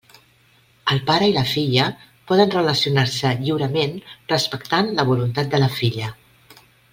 [0.93, 1.85] El pare i la filla
[2.31, 3.95] poden relacionar-se lliurement
[4.33, 6.11] respectant la voluntat de la filla.